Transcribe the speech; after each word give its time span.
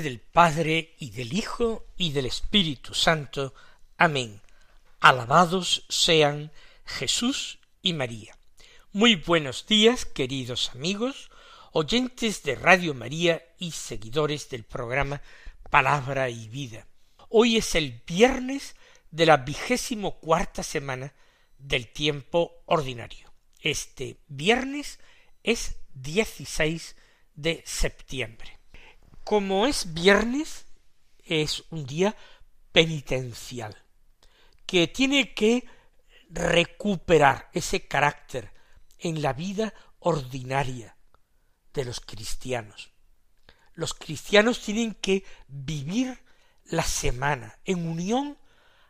Del 0.00 0.20
Padre 0.20 0.94
y 0.98 1.10
del 1.10 1.32
Hijo 1.32 1.86
y 1.96 2.12
del 2.12 2.26
Espíritu 2.26 2.94
Santo. 2.94 3.54
Amén. 3.96 4.40
Alabados 5.00 5.84
sean 5.88 6.52
Jesús 6.84 7.58
y 7.82 7.92
María. 7.92 8.36
Muy 8.92 9.14
buenos 9.14 9.66
días, 9.66 10.04
queridos 10.04 10.70
amigos, 10.74 11.30
oyentes 11.72 12.42
de 12.42 12.54
Radio 12.54 12.94
María 12.94 13.44
y 13.58 13.72
seguidores 13.72 14.48
del 14.48 14.64
programa 14.64 15.22
Palabra 15.70 16.28
y 16.28 16.48
Vida. 16.48 16.86
Hoy 17.28 17.56
es 17.56 17.74
el 17.74 18.02
viernes 18.06 18.76
de 19.10 19.26
la 19.26 19.38
vigésimo 19.38 20.18
cuarta 20.18 20.62
semana 20.62 21.14
del 21.58 21.88
tiempo 21.88 22.62
ordinario. 22.66 23.32
Este 23.60 24.18
viernes 24.28 24.98
es 25.42 25.76
16 25.94 26.96
de 27.34 27.62
septiembre. 27.66 28.59
Como 29.24 29.66
es 29.66 29.94
viernes, 29.94 30.66
es 31.24 31.64
un 31.70 31.86
día 31.86 32.16
penitencial, 32.72 33.76
que 34.66 34.88
tiene 34.88 35.34
que 35.34 35.66
recuperar 36.28 37.50
ese 37.52 37.86
carácter 37.86 38.52
en 38.98 39.22
la 39.22 39.32
vida 39.32 39.74
ordinaria 39.98 40.96
de 41.72 41.84
los 41.84 42.00
cristianos. 42.00 42.90
Los 43.74 43.94
cristianos 43.94 44.60
tienen 44.60 44.94
que 44.94 45.24
vivir 45.48 46.18
la 46.64 46.82
semana 46.82 47.58
en 47.64 47.86
unión 47.86 48.38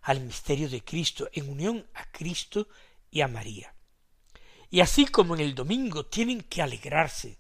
al 0.02 0.20
misterio 0.20 0.68
de 0.68 0.82
Cristo, 0.82 1.28
en 1.32 1.50
unión 1.50 1.86
a 1.94 2.10
Cristo 2.10 2.68
y 3.10 3.20
a 3.20 3.28
María. 3.28 3.74
Y 4.70 4.80
así 4.80 5.06
como 5.06 5.34
en 5.34 5.40
el 5.40 5.54
domingo 5.54 6.06
tienen 6.06 6.42
que 6.42 6.62
alegrarse 6.62 7.39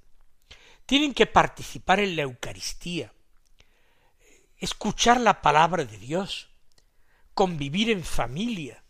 tienen 0.90 1.14
que 1.14 1.26
participar 1.26 2.00
en 2.00 2.16
la 2.16 2.22
Eucaristía, 2.22 3.12
escuchar 4.58 5.20
la 5.20 5.40
palabra 5.40 5.84
de 5.84 5.96
Dios, 5.98 6.48
convivir 7.32 7.90
en 7.90 8.02
familia, 8.02 8.82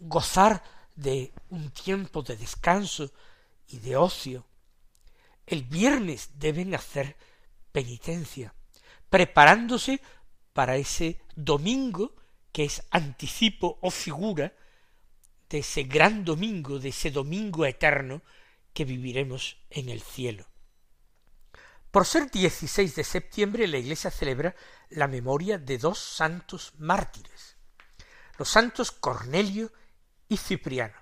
gozar 0.00 0.62
de 0.96 1.32
un 1.48 1.70
tiempo 1.70 2.20
de 2.20 2.36
descanso 2.36 3.10
y 3.68 3.78
de 3.78 3.96
ocio. 3.96 4.44
El 5.46 5.62
viernes 5.62 6.32
deben 6.34 6.74
hacer 6.74 7.16
penitencia, 7.72 8.52
preparándose 9.08 10.02
para 10.52 10.76
ese 10.76 11.22
domingo 11.34 12.12
que 12.52 12.64
es 12.66 12.82
anticipo 12.90 13.78
o 13.80 13.90
figura 13.90 14.52
de 15.48 15.60
ese 15.60 15.84
gran 15.84 16.26
domingo, 16.26 16.78
de 16.78 16.90
ese 16.90 17.10
domingo 17.10 17.64
eterno 17.64 18.20
que 18.74 18.84
viviremos 18.84 19.56
en 19.70 19.88
el 19.88 20.02
cielo. 20.02 20.47
Por 21.90 22.04
ser 22.04 22.30
16 22.30 22.94
de 22.94 23.04
septiembre, 23.04 23.66
la 23.66 23.78
Iglesia 23.78 24.10
celebra 24.10 24.54
la 24.90 25.08
memoria 25.08 25.58
de 25.58 25.78
dos 25.78 25.98
santos 25.98 26.72
mártires, 26.78 27.56
los 28.36 28.48
santos 28.48 28.92
Cornelio 28.92 29.72
y 30.28 30.36
Cipriano. 30.36 30.96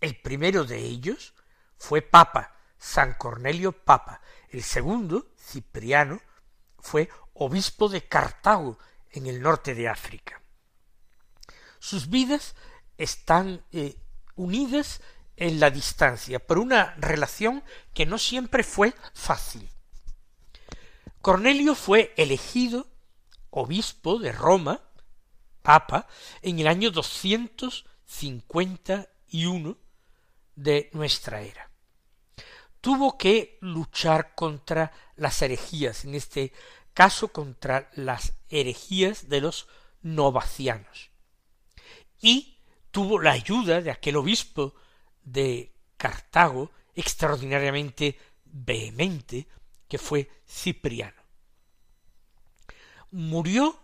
El 0.00 0.20
primero 0.20 0.64
de 0.64 0.78
ellos 0.78 1.34
fue 1.78 2.02
Papa, 2.02 2.56
San 2.78 3.14
Cornelio 3.14 3.72
Papa. 3.72 4.20
El 4.50 4.62
segundo, 4.62 5.32
Cipriano, 5.38 6.20
fue 6.78 7.08
obispo 7.34 7.88
de 7.88 8.06
Cartago, 8.06 8.78
en 9.12 9.26
el 9.26 9.40
norte 9.40 9.74
de 9.74 9.88
África. 9.88 10.40
Sus 11.78 12.08
vidas 12.08 12.54
están 12.96 13.64
eh, 13.72 13.96
unidas 14.36 15.00
en 15.36 15.60
la 15.60 15.70
distancia 15.70 16.38
por 16.38 16.58
una 16.58 16.94
relación 16.96 17.62
que 17.94 18.06
no 18.06 18.18
siempre 18.18 18.62
fue 18.64 18.94
fácil. 19.14 19.68
Cornelio 21.22 21.76
fue 21.76 22.12
elegido 22.16 22.88
obispo 23.50 24.18
de 24.18 24.32
Roma, 24.32 24.80
papa, 25.62 26.08
en 26.42 26.58
el 26.58 26.66
año 26.66 26.90
uno 29.46 29.78
de 30.56 30.90
nuestra 30.92 31.42
era. 31.42 31.70
Tuvo 32.80 33.16
que 33.16 33.56
luchar 33.60 34.34
contra 34.34 34.90
las 35.14 35.40
herejías, 35.42 36.04
en 36.04 36.16
este 36.16 36.52
caso 36.92 37.28
contra 37.28 37.88
las 37.94 38.32
herejías 38.48 39.28
de 39.28 39.42
los 39.42 39.68
novacianos. 40.02 41.10
Y 42.20 42.58
tuvo 42.90 43.20
la 43.20 43.30
ayuda 43.30 43.80
de 43.80 43.92
aquel 43.92 44.16
obispo 44.16 44.74
de 45.22 45.72
Cartago, 45.96 46.72
extraordinariamente 46.96 48.18
vehemente, 48.44 49.46
que 49.92 49.98
fue 49.98 50.30
Cipriano. 50.48 51.22
Murió 53.10 53.78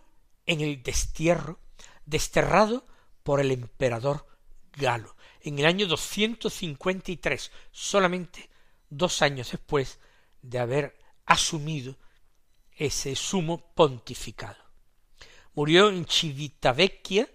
en 0.47 0.59
el 0.59 0.81
destierro, 0.81 1.59
desterrado 2.03 2.83
por 3.21 3.39
el 3.39 3.51
emperador 3.51 4.25
Galo, 4.71 5.15
en 5.41 5.59
el 5.59 5.67
año 5.67 5.85
253, 5.85 7.51
solamente 7.71 8.49
dos 8.89 9.21
años 9.21 9.51
después 9.51 9.99
de 10.41 10.57
haber 10.57 10.97
asumido 11.27 11.95
ese 12.71 13.15
sumo 13.15 13.71
pontificado. 13.75 14.63
Murió 15.53 15.89
en 15.89 16.07
Civitavecchia, 16.07 17.29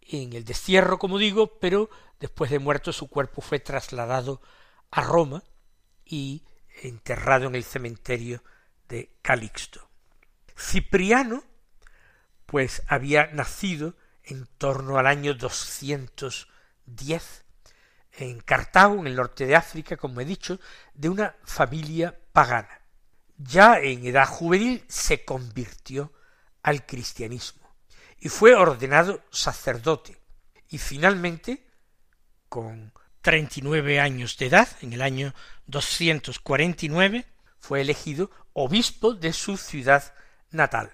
en 0.00 0.32
el 0.32 0.46
destierro, 0.46 0.98
como 0.98 1.18
digo, 1.18 1.58
pero 1.58 1.90
después 2.18 2.50
de 2.50 2.60
muerto 2.60 2.94
su 2.94 3.10
cuerpo 3.10 3.42
fue 3.42 3.60
trasladado 3.60 4.40
a 4.90 5.02
Roma 5.02 5.44
y 6.06 6.44
enterrado 6.80 7.46
en 7.46 7.54
el 7.54 7.64
cementerio 7.64 8.42
de 8.88 9.10
Calixto. 9.22 9.88
Cipriano, 10.58 11.44
pues 12.46 12.82
había 12.86 13.28
nacido 13.28 13.94
en 14.24 14.46
torno 14.58 14.98
al 14.98 15.06
año 15.06 15.34
210 15.34 17.44
en 18.12 18.40
Cartago, 18.40 18.98
en 18.98 19.06
el 19.06 19.16
norte 19.16 19.46
de 19.46 19.56
África, 19.56 19.96
como 19.96 20.20
he 20.20 20.24
dicho, 20.24 20.58
de 20.94 21.08
una 21.08 21.36
familia 21.44 22.18
pagana. 22.32 22.80
Ya 23.36 23.78
en 23.78 24.04
edad 24.04 24.26
juvenil 24.26 24.84
se 24.88 25.24
convirtió 25.24 26.12
al 26.62 26.84
cristianismo 26.84 27.70
y 28.18 28.28
fue 28.28 28.54
ordenado 28.54 29.22
sacerdote 29.30 30.18
y 30.68 30.78
finalmente, 30.78 31.66
con 32.48 32.92
treinta 33.22 33.54
y 33.56 33.62
nueve 33.62 34.00
años 34.00 34.36
de 34.38 34.46
edad, 34.46 34.68
en 34.80 34.92
el 34.92 35.02
año 35.02 35.34
249, 35.66 37.26
fue 37.58 37.80
elegido 37.80 38.30
obispo 38.52 39.14
de 39.14 39.32
su 39.32 39.56
ciudad 39.56 40.14
natal. 40.50 40.92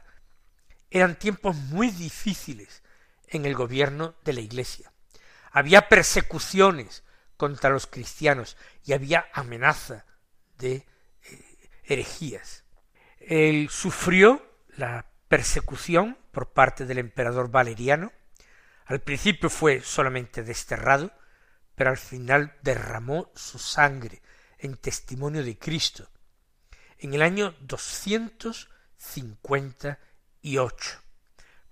Eran 0.90 1.18
tiempos 1.18 1.56
muy 1.56 1.90
difíciles 1.90 2.82
en 3.28 3.44
el 3.44 3.54
gobierno 3.54 4.14
de 4.24 4.32
la 4.32 4.40
Iglesia. 4.40 4.92
Había 5.52 5.88
persecuciones 5.88 7.02
contra 7.36 7.70
los 7.70 7.86
cristianos 7.86 8.56
y 8.84 8.92
había 8.92 9.26
amenaza 9.32 10.04
de 10.58 10.74
eh, 10.74 10.86
herejías. 11.84 12.64
Él 13.18 13.68
sufrió 13.70 14.46
la 14.76 15.06
persecución 15.28 16.18
por 16.30 16.52
parte 16.52 16.86
del 16.86 16.98
emperador 16.98 17.50
Valeriano. 17.50 18.12
Al 18.84 19.00
principio 19.00 19.50
fue 19.50 19.80
solamente 19.80 20.42
desterrado, 20.42 21.10
pero 21.76 21.90
al 21.90 21.98
final 21.98 22.56
derramó 22.62 23.30
su 23.36 23.60
sangre 23.60 24.20
en 24.58 24.76
testimonio 24.76 25.44
de 25.44 25.56
Cristo. 25.56 26.08
En 26.98 27.14
el 27.14 27.22
año 27.22 27.54
doscientos 27.60 28.70
cincuenta 28.96 30.00
y 30.42 30.56
ocho, 30.56 31.00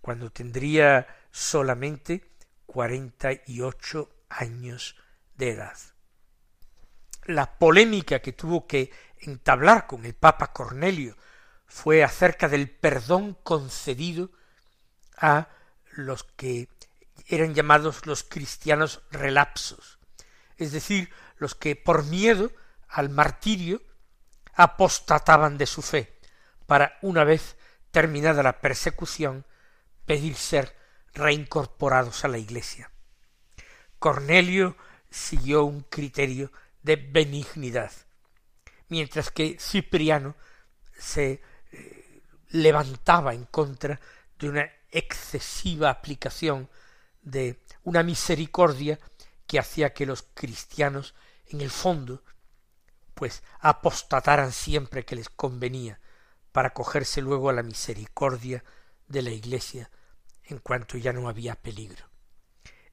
cuando 0.00 0.30
tendría 0.30 1.08
solamente 1.32 2.36
cuarenta 2.66 3.30
y 3.46 3.62
ocho 3.62 4.10
años 4.28 4.96
de 5.36 5.50
edad. 5.52 5.78
La 7.24 7.58
polémica 7.58 8.20
que 8.20 8.32
tuvo 8.32 8.66
que 8.66 8.92
entablar 9.20 9.86
con 9.86 10.04
el 10.04 10.14
Papa 10.14 10.52
Cornelio 10.52 11.16
fue 11.66 12.04
acerca 12.04 12.48
del 12.48 12.68
perdón 12.70 13.38
concedido 13.42 14.30
a 15.16 15.48
los 15.92 16.24
que 16.24 16.68
eran 17.26 17.54
llamados 17.54 18.06
los 18.06 18.22
cristianos 18.22 19.02
relapsos, 19.10 19.98
es 20.56 20.72
decir, 20.72 21.10
los 21.36 21.54
que 21.54 21.76
por 21.76 22.04
miedo 22.04 22.50
al 22.88 23.10
martirio 23.10 23.82
apostataban 24.54 25.58
de 25.58 25.66
su 25.66 25.82
fe, 25.82 26.18
para 26.66 26.98
una 27.02 27.24
vez 27.24 27.56
terminada 27.90 28.42
la 28.42 28.60
persecución 28.60 29.44
pedir 30.06 30.36
ser 30.36 30.74
reincorporados 31.12 32.24
a 32.24 32.28
la 32.28 32.38
iglesia. 32.38 32.90
Cornelio 33.98 34.76
siguió 35.10 35.64
un 35.64 35.82
criterio 35.82 36.52
de 36.82 36.96
benignidad, 36.96 37.92
mientras 38.88 39.30
que 39.30 39.56
Cipriano 39.58 40.36
se 40.98 41.40
eh, 41.72 42.22
levantaba 42.50 43.32
en 43.32 43.44
contra 43.46 44.00
de 44.38 44.48
una 44.48 44.70
excesiva 44.90 45.90
aplicación 45.90 46.68
de 47.24 47.60
una 47.82 48.02
misericordia 48.02 49.00
que 49.46 49.58
hacía 49.58 49.92
que 49.92 50.06
los 50.06 50.22
cristianos 50.34 51.14
en 51.46 51.60
el 51.60 51.70
fondo 51.70 52.22
pues 53.14 53.42
apostataran 53.60 54.52
siempre 54.52 55.04
que 55.04 55.16
les 55.16 55.28
convenía 55.28 56.00
para 56.52 56.70
cogerse 56.70 57.20
luego 57.20 57.48
a 57.48 57.52
la 57.52 57.62
misericordia 57.62 58.64
de 59.08 59.22
la 59.22 59.30
Iglesia 59.30 59.90
en 60.44 60.58
cuanto 60.58 60.98
ya 60.98 61.12
no 61.12 61.28
había 61.28 61.54
peligro. 61.54 62.06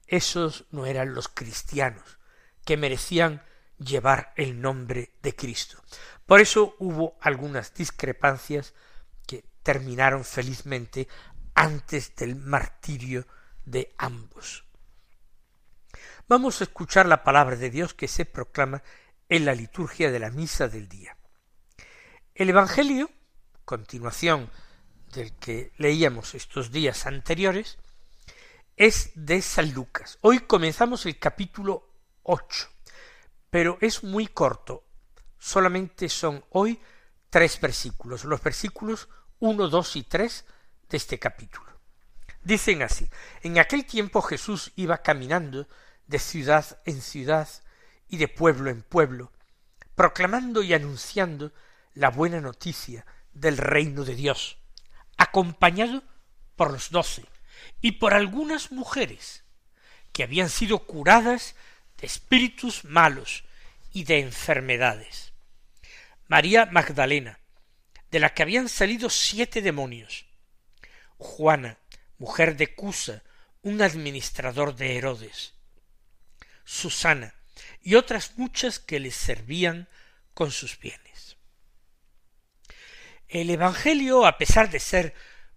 Esos 0.06 0.66
no 0.70 0.86
eran 0.86 1.14
los 1.14 1.28
cristianos 1.28 2.18
que 2.64 2.76
merecían 2.76 3.42
llevar 3.78 4.32
el 4.36 4.60
nombre 4.60 5.10
de 5.22 5.34
Cristo. 5.34 5.82
Por 6.26 6.40
eso 6.40 6.76
hubo 6.78 7.16
algunas 7.20 7.74
discrepancias 7.74 8.74
que 9.26 9.44
terminaron 9.62 10.24
felizmente 10.24 11.08
antes 11.54 12.14
del 12.14 12.36
martirio 12.36 13.26
de 13.64 13.94
ambos. 13.98 14.64
Vamos 16.28 16.60
a 16.60 16.64
escuchar 16.64 17.06
la 17.06 17.24
palabra 17.24 17.56
de 17.56 17.70
Dios 17.70 17.94
que 17.94 18.08
se 18.08 18.24
proclama 18.24 18.82
en 19.28 19.44
la 19.44 19.54
liturgia 19.54 20.10
de 20.10 20.18
la 20.18 20.30
misa 20.30 20.68
del 20.68 20.88
día. 20.88 21.16
El 22.34 22.50
Evangelio, 22.50 23.10
continuación 23.64 24.50
del 25.12 25.34
que 25.36 25.72
leíamos 25.76 26.34
estos 26.34 26.70
días 26.70 27.06
anteriores, 27.06 27.78
es 28.76 29.10
de 29.14 29.42
San 29.42 29.72
Lucas. 29.72 30.18
Hoy 30.22 30.40
comenzamos 30.40 31.04
el 31.06 31.18
capítulo 31.18 31.88
ocho, 32.22 32.68
pero 33.50 33.78
es 33.80 34.02
muy 34.02 34.28
corto. 34.28 34.84
Solamente 35.38 36.08
son 36.08 36.44
hoy 36.50 36.80
tres 37.28 37.60
versículos, 37.60 38.24
los 38.24 38.42
versículos 38.42 39.08
uno, 39.40 39.68
dos 39.68 39.96
y 39.96 40.04
tres 40.04 40.44
de 40.88 40.96
este 40.96 41.18
capítulo. 41.18 41.71
Dicen 42.44 42.82
así, 42.82 43.08
en 43.42 43.58
aquel 43.58 43.84
tiempo 43.86 44.20
Jesús 44.20 44.72
iba 44.74 44.98
caminando 44.98 45.68
de 46.06 46.18
ciudad 46.18 46.78
en 46.84 47.00
ciudad 47.00 47.48
y 48.08 48.16
de 48.16 48.28
pueblo 48.28 48.70
en 48.70 48.82
pueblo, 48.82 49.32
proclamando 49.94 50.62
y 50.62 50.74
anunciando 50.74 51.52
la 51.94 52.10
buena 52.10 52.40
noticia 52.40 53.06
del 53.32 53.58
reino 53.58 54.04
de 54.04 54.14
Dios, 54.14 54.58
acompañado 55.16 56.02
por 56.56 56.72
los 56.72 56.90
doce 56.90 57.24
y 57.80 57.92
por 57.92 58.12
algunas 58.12 58.72
mujeres 58.72 59.44
que 60.12 60.24
habían 60.24 60.50
sido 60.50 60.80
curadas 60.80 61.54
de 61.98 62.06
espíritus 62.06 62.84
malos 62.84 63.44
y 63.92 64.04
de 64.04 64.20
enfermedades. 64.20 65.32
María 66.28 66.66
Magdalena, 66.66 67.38
de 68.10 68.20
la 68.20 68.34
que 68.34 68.42
habían 68.42 68.68
salido 68.68 69.08
siete 69.10 69.62
demonios, 69.62 70.26
Juana, 71.18 71.78
mujer 72.22 72.56
de 72.56 72.72
Cusa, 72.72 73.24
un 73.62 73.82
administrador 73.82 74.76
de 74.76 74.96
Herodes, 74.96 75.54
Susana, 76.64 77.34
y 77.82 77.96
otras 77.96 78.38
muchas 78.38 78.78
que 78.78 79.00
les 79.00 79.16
servían 79.16 79.88
con 80.32 80.52
sus 80.52 80.78
bienes. 80.78 81.36
El 83.26 83.50
Evangelio, 83.50 84.24
a 84.24 84.38
pesar 84.38 84.70
de 84.70 84.78
ser 84.78 85.14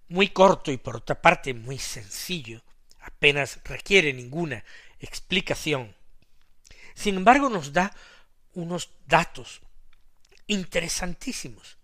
muy 0.08 0.30
corto 0.30 0.72
y 0.72 0.78
por 0.78 0.96
otra 0.96 1.22
parte 1.22 1.54
muy 1.54 1.78
sencillo, 1.78 2.64
apenas 3.00 3.60
requiere 3.64 4.12
ninguna 4.12 4.66
explicación, 5.00 5.96
sin 6.96 7.18
embargo 7.18 7.48
nos 7.48 7.74
da 7.74 7.96
unos 8.54 8.90
datos 9.06 9.62
interesantísimos 10.48 11.78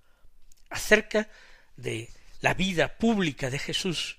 acerca 0.71 1.29
de 1.75 2.09
la 2.39 2.55
vida 2.55 2.97
pública 2.97 3.51
de 3.51 3.59
Jesús 3.59 4.17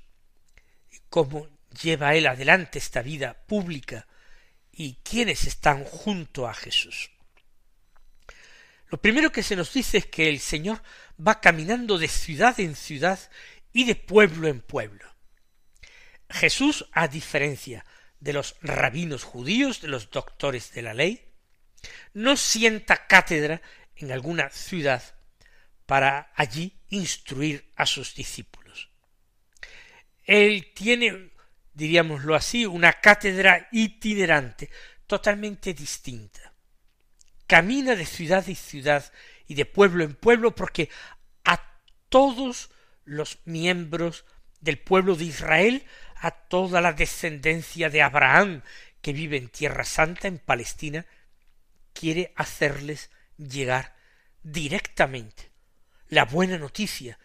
cómo 1.12 1.46
lleva 1.82 2.14
él 2.14 2.26
adelante 2.26 2.78
esta 2.78 3.02
vida 3.02 3.34
pública 3.46 4.06
y 4.72 4.94
quiénes 5.04 5.44
están 5.44 5.84
junto 5.84 6.48
a 6.48 6.54
Jesús. 6.54 7.10
Lo 8.88 8.96
primero 8.98 9.30
que 9.30 9.42
se 9.42 9.54
nos 9.54 9.74
dice 9.74 9.98
es 9.98 10.06
que 10.06 10.30
el 10.30 10.40
Señor 10.40 10.82
va 11.20 11.38
caminando 11.38 11.98
de 11.98 12.08
ciudad 12.08 12.58
en 12.58 12.74
ciudad 12.74 13.20
y 13.74 13.84
de 13.84 13.94
pueblo 13.94 14.48
en 14.48 14.62
pueblo. 14.62 15.04
Jesús, 16.30 16.88
a 16.92 17.08
diferencia 17.08 17.84
de 18.18 18.32
los 18.32 18.56
rabinos 18.62 19.22
judíos, 19.22 19.82
de 19.82 19.88
los 19.88 20.10
doctores 20.10 20.72
de 20.72 20.80
la 20.80 20.94
ley, 20.94 21.28
no 22.14 22.38
sienta 22.38 23.06
cátedra 23.06 23.60
en 23.96 24.12
alguna 24.12 24.48
ciudad 24.48 25.02
para 25.84 26.32
allí 26.36 26.72
instruir 26.88 27.70
a 27.76 27.84
sus 27.84 28.14
discípulos. 28.14 28.61
Él 30.24 30.72
tiene, 30.74 31.30
diríamoslo 31.74 32.34
así, 32.34 32.66
una 32.66 32.92
cátedra 32.94 33.68
itinerante, 33.72 34.70
totalmente 35.06 35.74
distinta. 35.74 36.52
Camina 37.46 37.96
de 37.96 38.06
ciudad 38.06 38.48
en 38.48 38.56
ciudad 38.56 39.12
y 39.46 39.54
de 39.54 39.66
pueblo 39.66 40.04
en 40.04 40.14
pueblo 40.14 40.54
porque 40.54 40.88
a 41.44 41.60
todos 42.08 42.70
los 43.04 43.38
miembros 43.44 44.24
del 44.60 44.78
pueblo 44.78 45.16
de 45.16 45.24
Israel, 45.24 45.84
a 46.16 46.30
toda 46.30 46.80
la 46.80 46.92
descendencia 46.92 47.90
de 47.90 48.02
Abraham 48.02 48.62
que 49.00 49.12
vive 49.12 49.36
en 49.36 49.48
Tierra 49.48 49.84
Santa, 49.84 50.28
en 50.28 50.38
Palestina, 50.38 51.04
quiere 51.92 52.32
hacerles 52.36 53.10
llegar 53.36 53.96
directamente 54.42 55.50
la 56.08 56.24
buena 56.24 56.58
noticia 56.58 57.18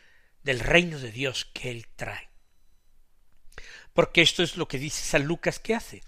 del 0.44 0.59
reino 0.59 0.97
de 0.97 1.11
Dios 1.11 1.45
que 1.53 1.69
él 1.69 1.85
trae 1.95 2.27
porque 3.97 4.21
esto 4.21 4.44
es 4.44 4.57
lo 4.57 4.68
que 4.68 4.77
dice 4.77 5.04
San 5.04 5.25
Lucas 5.25 5.57
que 5.57 5.73
hace, 5.73 6.04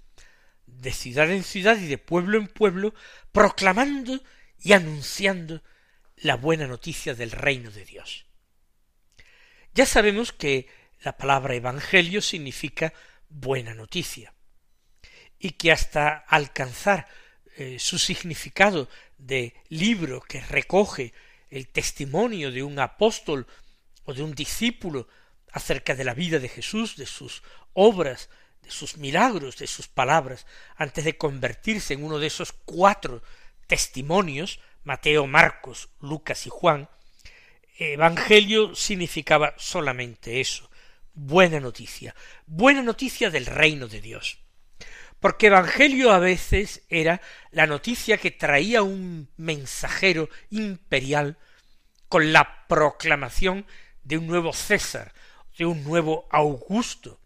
de 0.64 0.92
ciudad 0.92 1.28
en 1.28 1.42
ciudad 1.42 1.76
y 1.76 1.88
de 1.88 1.98
pueblo 1.98 2.38
en 2.38 2.46
pueblo, 2.46 2.94
proclamando 3.32 4.22
y 4.60 4.74
anunciando 4.74 5.60
la 6.14 6.36
buena 6.36 6.68
noticia 6.68 7.16
del 7.16 7.32
reino 7.32 7.72
de 7.72 7.84
Dios. 7.84 8.26
Ya 9.74 9.86
sabemos 9.86 10.32
que 10.32 10.68
la 11.00 11.16
palabra 11.16 11.56
evangelio 11.56 12.22
significa 12.22 12.92
buena 13.28 13.74
noticia, 13.74 14.34
y 15.40 15.50
que 15.50 15.72
hasta 15.72 16.10
alcanzar 16.10 17.08
eh, 17.56 17.80
su 17.80 17.98
significado 17.98 18.88
de 19.18 19.52
libro 19.68 20.20
que 20.20 20.40
recoge 20.42 21.12
el 21.50 21.66
testimonio 21.66 22.52
de 22.52 22.62
un 22.62 22.78
apóstol 22.78 23.48
o 24.04 24.14
de 24.14 24.22
un 24.22 24.32
discípulo 24.32 25.08
acerca 25.52 25.94
de 25.94 26.04
la 26.04 26.14
vida 26.14 26.38
de 26.38 26.48
Jesús, 26.48 26.96
de 26.96 27.06
sus 27.06 27.42
obras, 27.72 28.28
de 28.62 28.70
sus 28.70 28.96
milagros, 28.96 29.56
de 29.56 29.66
sus 29.66 29.88
palabras, 29.88 30.46
antes 30.76 31.04
de 31.04 31.16
convertirse 31.16 31.94
en 31.94 32.04
uno 32.04 32.18
de 32.18 32.26
esos 32.26 32.52
cuatro 32.52 33.22
testimonios, 33.66 34.60
Mateo, 34.84 35.26
Marcos, 35.26 35.90
Lucas 36.00 36.46
y 36.46 36.50
Juan, 36.50 36.88
Evangelio 37.78 38.74
significaba 38.74 39.54
solamente 39.56 40.40
eso, 40.40 40.70
buena 41.14 41.60
noticia, 41.60 42.14
buena 42.46 42.82
noticia 42.82 43.30
del 43.30 43.46
reino 43.46 43.88
de 43.88 44.00
Dios. 44.00 44.38
Porque 45.18 45.46
Evangelio 45.46 46.12
a 46.12 46.18
veces 46.18 46.82
era 46.88 47.20
la 47.50 47.66
noticia 47.66 48.18
que 48.18 48.30
traía 48.30 48.82
un 48.82 49.30
mensajero 49.36 50.28
imperial 50.50 51.38
con 52.08 52.32
la 52.32 52.66
proclamación 52.66 53.66
de 54.02 54.18
un 54.18 54.26
nuevo 54.26 54.52
César, 54.52 55.12
un 55.66 55.84
nuevo 55.84 56.28
Augusto, 56.30 57.20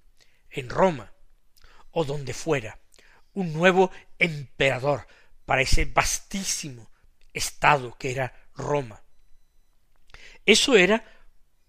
en 0.51 0.69
Roma 0.71 1.13
o 1.91 2.05
donde 2.05 2.35
fuera, 2.35 2.79
un 3.33 3.53
nuevo 3.53 3.91
emperador 4.19 5.07
para 5.45 5.63
ese 5.63 5.85
vastísimo 5.85 6.91
estado 7.33 7.97
que 7.99 8.13
era 8.13 8.49
Roma. 8.55 9.03
Eso 10.47 10.77
era 10.77 11.05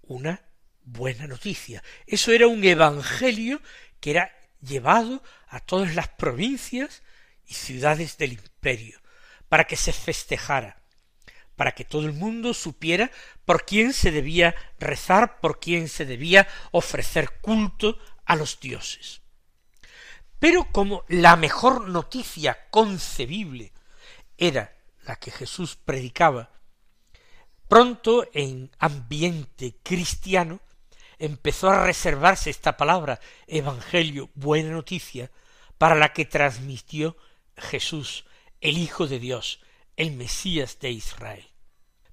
una 0.03 0.41
buena 0.83 1.27
noticia, 1.27 1.83
eso 2.05 2.31
era 2.31 2.47
un 2.47 2.63
evangelio 2.63 3.61
que 3.99 4.11
era 4.11 4.31
llevado 4.61 5.23
a 5.47 5.59
todas 5.59 5.95
las 5.95 6.09
provincias 6.09 7.01
y 7.45 7.53
ciudades 7.53 8.17
del 8.17 8.33
imperio, 8.33 8.99
para 9.49 9.65
que 9.65 9.75
se 9.75 9.93
festejara, 9.93 10.81
para 11.55 11.73
que 11.73 11.85
todo 11.85 12.05
el 12.05 12.13
mundo 12.13 12.53
supiera 12.53 13.11
por 13.45 13.65
quién 13.65 13.93
se 13.93 14.11
debía 14.11 14.55
rezar, 14.79 15.39
por 15.39 15.59
quién 15.59 15.87
se 15.87 16.05
debía 16.05 16.47
ofrecer 16.71 17.39
culto 17.41 17.97
a 18.25 18.35
los 18.35 18.59
dioses. 18.59 19.21
Pero 20.39 20.71
como 20.71 21.03
la 21.07 21.35
mejor 21.35 21.87
noticia 21.87 22.69
concebible 22.69 23.71
era 24.37 24.75
la 25.05 25.15
que 25.15 25.31
Jesús 25.31 25.75
predicaba, 25.75 26.51
pronto 27.67 28.27
en 28.33 28.69
ambiente 28.79 29.77
cristiano, 29.81 30.59
empezó 31.17 31.69
a 31.69 31.85
reservarse 31.85 32.49
esta 32.49 32.75
palabra 32.77 33.19
evangelio, 33.47 34.29
buena 34.35 34.71
noticia, 34.71 35.31
para 35.77 35.95
la 35.95 36.13
que 36.13 36.25
transmitió 36.25 37.15
Jesús, 37.57 38.25
el 38.61 38.77
Hijo 38.77 39.07
de 39.07 39.19
Dios, 39.19 39.61
el 39.97 40.11
Mesías 40.11 40.79
de 40.79 40.91
Israel. 40.91 41.47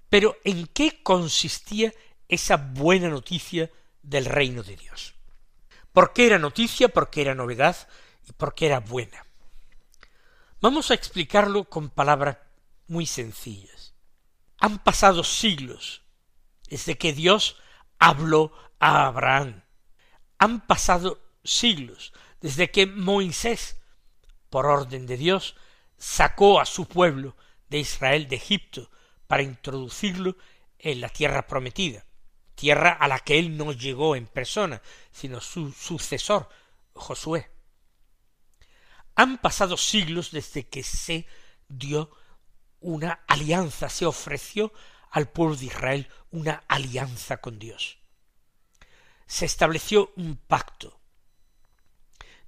Pero 0.08 0.36
¿en 0.44 0.66
qué 0.66 1.02
consistía 1.02 1.92
esa 2.28 2.56
buena 2.56 3.08
noticia 3.08 3.70
del 4.02 4.26
reino 4.26 4.62
de 4.62 4.76
Dios? 4.76 5.14
¿Por 5.92 6.12
qué 6.12 6.26
era 6.26 6.38
noticia? 6.38 6.88
¿Por 6.88 7.10
qué 7.10 7.22
era 7.22 7.34
novedad? 7.34 7.76
¿Y 8.28 8.32
por 8.32 8.54
qué 8.54 8.66
era 8.66 8.80
buena? 8.80 9.26
Vamos 10.60 10.90
a 10.90 10.94
explicarlo 10.94 11.64
con 11.64 11.90
palabras 11.90 12.38
muy 12.86 13.06
sencillas. 13.06 13.94
Han 14.58 14.78
pasado 14.78 15.24
siglos 15.24 16.02
desde 16.68 16.96
que 16.96 17.12
Dios 17.12 17.56
habló 17.98 18.52
a 18.78 19.06
Abraham. 19.06 19.62
Han 20.38 20.66
pasado 20.66 21.20
siglos 21.44 22.12
desde 22.40 22.70
que 22.70 22.86
Moisés, 22.86 23.80
por 24.50 24.66
orden 24.66 25.06
de 25.06 25.16
Dios, 25.16 25.56
sacó 25.96 26.60
a 26.60 26.66
su 26.66 26.86
pueblo 26.86 27.36
de 27.72 27.78
Israel 27.78 28.28
de 28.28 28.36
Egipto 28.36 28.90
para 29.26 29.42
introducirlo 29.42 30.36
en 30.78 31.00
la 31.00 31.08
tierra 31.08 31.46
prometida, 31.46 32.04
tierra 32.54 32.92
a 32.92 33.08
la 33.08 33.18
que 33.18 33.38
él 33.38 33.56
no 33.56 33.72
llegó 33.72 34.14
en 34.14 34.26
persona, 34.26 34.82
sino 35.10 35.40
su 35.40 35.72
sucesor, 35.72 36.48
Josué. 36.92 37.50
Han 39.14 39.38
pasado 39.38 39.78
siglos 39.78 40.30
desde 40.32 40.68
que 40.68 40.82
se 40.82 41.26
dio 41.66 42.10
una 42.80 43.24
alianza, 43.26 43.88
se 43.88 44.04
ofreció 44.04 44.72
al 45.10 45.30
pueblo 45.30 45.56
de 45.56 45.66
Israel 45.66 46.08
una 46.30 46.64
alianza 46.68 47.38
con 47.38 47.58
Dios. 47.58 47.98
Se 49.26 49.46
estableció 49.46 50.12
un 50.16 50.36
pacto. 50.36 51.00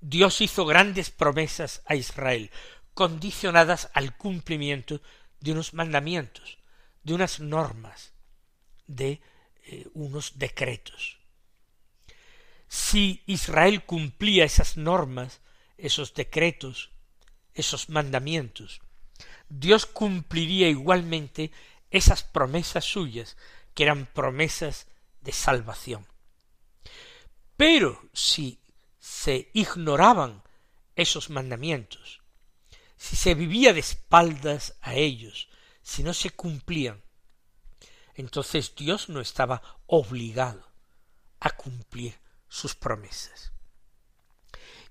Dios 0.02 0.42
hizo 0.42 0.66
grandes 0.66 1.08
promesas 1.08 1.80
a 1.86 1.94
Israel, 1.94 2.50
condicionadas 2.94 3.90
al 3.92 4.16
cumplimiento 4.16 5.00
de 5.40 5.52
unos 5.52 5.74
mandamientos, 5.74 6.58
de 7.02 7.14
unas 7.14 7.40
normas, 7.40 8.12
de 8.86 9.20
eh, 9.64 9.88
unos 9.94 10.38
decretos. 10.38 11.18
Si 12.68 13.22
Israel 13.26 13.84
cumplía 13.84 14.44
esas 14.44 14.76
normas, 14.76 15.40
esos 15.76 16.14
decretos, 16.14 16.90
esos 17.52 17.88
mandamientos, 17.88 18.80
Dios 19.48 19.86
cumpliría 19.86 20.68
igualmente 20.68 21.52
esas 21.90 22.22
promesas 22.22 22.84
suyas, 22.84 23.36
que 23.74 23.84
eran 23.84 24.06
promesas 24.06 24.86
de 25.20 25.32
salvación. 25.32 26.06
Pero 27.56 28.08
si 28.12 28.60
se 28.98 29.50
ignoraban 29.52 30.42
esos 30.96 31.30
mandamientos, 31.30 32.23
si 32.96 33.16
se 33.16 33.34
vivía 33.34 33.72
de 33.72 33.80
espaldas 33.80 34.74
a 34.80 34.94
ellos, 34.94 35.48
si 35.82 36.02
no 36.02 36.14
se 36.14 36.30
cumplían, 36.30 37.02
entonces 38.14 38.74
Dios 38.74 39.08
no 39.08 39.20
estaba 39.20 39.62
obligado 39.86 40.66
a 41.40 41.50
cumplir 41.50 42.18
sus 42.48 42.74
promesas. 42.74 43.52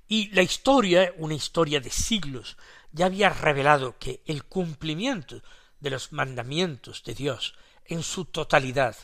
Y 0.08 0.30
la 0.30 0.42
historia, 0.42 1.14
una 1.18 1.34
historia 1.34 1.80
de 1.80 1.90
siglos, 1.90 2.58
ya 2.92 3.06
había 3.08 3.30
revelado 3.30 3.98
que 3.98 4.22
el 4.26 4.44
cumplimiento 4.44 5.42
de 5.80 5.90
los 5.90 6.12
mandamientos 6.12 7.04
de 7.04 7.16
Dios 7.16 7.56
en 7.86 8.04
su 8.04 8.26
totalidad 8.26 8.96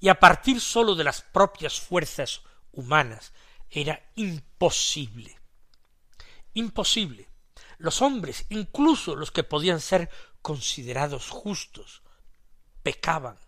y 0.00 0.08
a 0.08 0.18
partir 0.18 0.60
sólo 0.60 0.94
de 0.94 1.04
las 1.04 1.20
propias 1.20 1.78
fuerzas 1.78 2.42
humanas 2.72 3.32
era 3.68 4.10
imposible. 4.14 5.38
Imposible. 6.54 7.29
Los 7.80 8.02
hombres, 8.02 8.44
incluso 8.50 9.16
los 9.16 9.30
que 9.30 9.42
podían 9.42 9.80
ser 9.80 10.10
considerados 10.42 11.30
justos, 11.30 12.02
pecaban. 12.82 13.38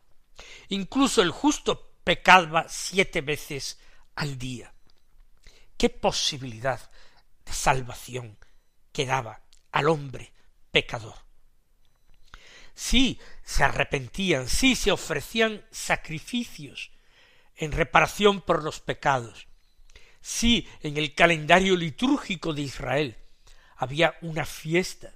Incluso 0.70 1.20
el 1.20 1.30
justo 1.30 1.92
pecaba 2.02 2.64
siete 2.66 3.20
veces 3.20 3.78
al 4.14 4.38
día. 4.38 4.72
¿Qué 5.76 5.90
posibilidad 5.90 6.90
de 7.44 7.52
salvación 7.52 8.38
quedaba 8.90 9.42
al 9.70 9.90
hombre 9.90 10.32
pecador? 10.70 11.16
Sí 12.74 13.20
se 13.44 13.64
arrepentían, 13.64 14.48
sí 14.48 14.76
se 14.76 14.92
ofrecían 14.92 15.62
sacrificios 15.70 16.90
en 17.54 17.72
reparación 17.72 18.40
por 18.40 18.62
los 18.62 18.80
pecados. 18.80 19.46
Sí, 20.22 20.66
en 20.80 20.96
el 20.96 21.14
calendario 21.14 21.76
litúrgico 21.76 22.54
de 22.54 22.62
Israel 22.62 23.18
había 23.82 24.16
una 24.20 24.46
fiesta 24.46 25.12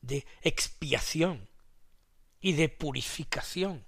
de 0.00 0.26
expiación 0.42 1.48
y 2.40 2.54
de 2.54 2.68
purificación 2.68 3.86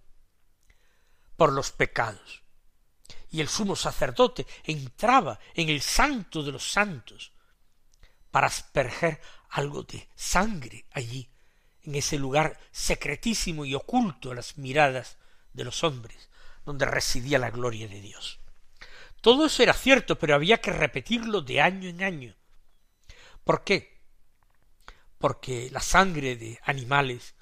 por 1.35 1.53
los 1.53 1.73
pecados. 1.73 2.45
Y 3.33 3.41
el 3.41 3.49
sumo 3.49 3.75
sacerdote 3.75 4.47
entraba 4.63 5.41
en 5.55 5.71
el 5.71 5.83
santo 5.83 6.45
de 6.45 6.53
los 6.53 6.71
santos 6.71 7.33
para 8.31 8.47
asperger 8.47 9.21
algo 9.49 9.83
de 9.83 10.09
sangre 10.15 10.87
allí, 10.93 11.29
en 11.83 11.97
ese 11.97 12.17
lugar 12.17 12.61
secretísimo 12.71 13.65
y 13.65 13.75
oculto 13.75 14.31
a 14.31 14.37
las 14.37 14.57
miradas 14.57 15.17
de 15.53 15.65
los 15.65 15.83
hombres, 15.83 16.31
donde 16.65 16.87
residía 16.87 17.41
la 17.41 17.51
gloria 17.51 17.89
de 17.89 18.01
Dios. 18.01 18.39
Todo 19.21 19.47
eso 19.47 19.65
era 19.65 19.75
cierto, 19.75 20.17
pero 20.17 20.37
había 20.37 20.61
que 20.61 20.73
repetirlo 20.73 21.41
de 21.41 21.61
año 21.61 21.89
en 21.89 22.05
año. 22.05 22.37
¿Por 23.43 23.65
qué? 23.65 23.92
Porque 25.23 25.71
la 25.71 25.79
sangre 25.79 26.35
de 26.35 26.59
animales 26.65 27.37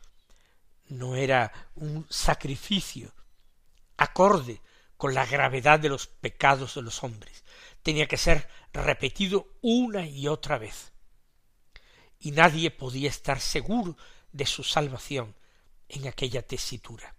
no 0.89 1.17
era 1.17 1.51
un 1.77 2.07
sacrificio 2.11 3.11
acorde 3.97 4.61
con 4.99 5.15
la 5.15 5.25
gravedad 5.25 5.81
de 5.81 5.89
los 5.89 6.07
pecados 6.07 6.75
de 6.75 6.83
los 6.83 7.03
hombres. 7.03 7.43
Tenía 7.83 8.07
que 8.07 8.19
ser 8.19 8.47
repetido 8.75 9.57
una 9.63 10.07
y 10.07 10.29
otra 10.29 10.59
vez. 10.59 10.93
Y 12.19 12.33
nadie 12.33 12.71
podía 12.71 13.09
estar 13.09 13.41
seguro 13.41 13.97
de 14.31 14.45
su 14.45 14.63
salvación 14.63 15.35
en 15.89 16.07
aquella 16.07 16.43
tesitura. 16.43 17.15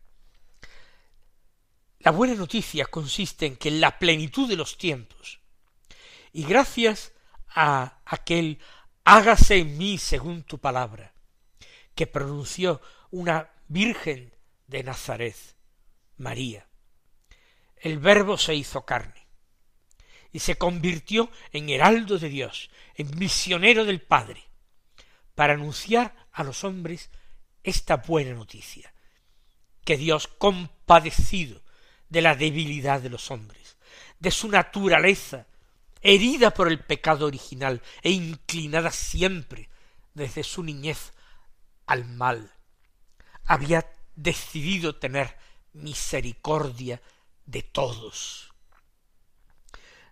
La 2.02 2.12
buena 2.12 2.36
noticia 2.36 2.86
consiste 2.86 3.48
en 3.48 3.56
que 3.56 3.70
en 3.70 3.82
la 3.82 3.98
plenitud 3.98 4.48
de 4.48 4.58
los 4.58 4.78
tiempos, 4.78 5.40
y 6.32 6.44
gracias 6.44 7.14
a 7.48 8.00
aquel 8.06 8.60
hágase 9.04 9.58
en 9.58 9.78
mí 9.78 9.98
según 9.98 10.44
tu 10.44 10.60
palabra, 10.60 11.14
que 11.96 12.08
pronunció 12.08 12.82
una 13.10 13.50
Virgen 13.68 14.34
de 14.68 14.84
Nazaret, 14.84 15.36
María, 16.18 16.68
el 17.78 18.00
Verbo 18.00 18.38
se 18.38 18.54
hizo 18.54 18.86
carne 18.86 19.26
y 20.32 20.40
se 20.40 20.58
convirtió 20.58 21.30
en 21.52 21.70
heraldo 21.70 22.20
de 22.20 22.30
Dios, 22.30 22.70
en 22.96 23.18
misionero 23.18 23.86
del 23.86 24.02
Padre, 24.02 24.44
para 25.36 25.54
anunciar 25.54 26.16
a 26.32 26.44
los 26.44 26.64
hombres 26.64 27.10
esta 27.64 27.98
buena 27.98 28.34
noticia, 28.34 28.94
que 29.84 29.98
Dios 29.98 30.28
compadecido 30.28 31.62
de 32.10 32.22
la 32.22 32.36
debilidad 32.36 33.02
de 33.02 33.10
los 33.10 33.32
hombres, 33.32 33.78
de 34.20 34.32
su 34.32 34.48
naturaleza, 34.50 35.48
herida 36.02 36.52
por 36.52 36.68
el 36.68 36.84
pecado 36.84 37.26
original 37.26 37.82
e 38.02 38.12
inclinada 38.12 38.92
siempre 38.92 39.70
desde 40.14 40.44
su 40.44 40.64
niñez 40.64 41.14
al 41.86 42.06
mal, 42.06 42.54
había 43.46 43.90
decidido 44.16 44.98
tener 44.98 45.38
misericordia 45.74 47.02
de 47.46 47.64
todos. 47.64 48.54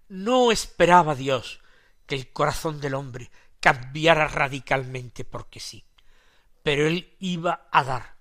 No 0.08 0.51
esperaba 0.51 1.15
Dios 1.15 1.60
que 2.05 2.15
el 2.15 2.31
corazón 2.31 2.81
del 2.81 2.96
hombre 2.96 3.29
cambiara 3.60 4.27
radicalmente 4.27 5.24
porque 5.24 5.60
sí, 5.60 5.86
pero 6.63 6.88
él 6.88 7.15
iba 7.19 7.67
a 7.72 7.84
dar 7.84 8.15